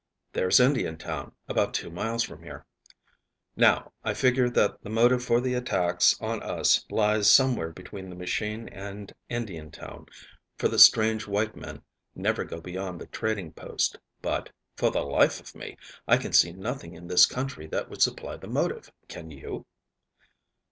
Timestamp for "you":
19.29-19.67